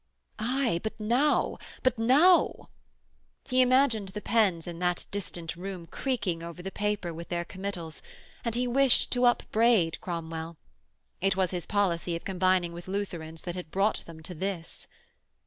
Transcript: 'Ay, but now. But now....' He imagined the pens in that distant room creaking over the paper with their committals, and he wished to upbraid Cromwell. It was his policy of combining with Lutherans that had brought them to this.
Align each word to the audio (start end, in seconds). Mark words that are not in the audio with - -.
'Ay, 0.39 0.79
but 0.81 0.99
now. 0.99 1.59
But 1.83 1.99
now....' 1.99 2.69
He 3.47 3.61
imagined 3.61 4.07
the 4.09 4.21
pens 4.21 4.65
in 4.65 4.79
that 4.79 5.05
distant 5.11 5.55
room 5.55 5.85
creaking 5.85 6.41
over 6.41 6.63
the 6.63 6.71
paper 6.71 7.13
with 7.13 7.29
their 7.29 7.45
committals, 7.45 8.01
and 8.43 8.55
he 8.55 8.65
wished 8.65 9.11
to 9.11 9.25
upbraid 9.25 10.01
Cromwell. 10.01 10.57
It 11.21 11.35
was 11.35 11.51
his 11.51 11.67
policy 11.67 12.15
of 12.15 12.25
combining 12.25 12.73
with 12.73 12.87
Lutherans 12.87 13.43
that 13.43 13.53
had 13.53 13.69
brought 13.69 14.03
them 14.07 14.23
to 14.23 14.33
this. 14.33 14.87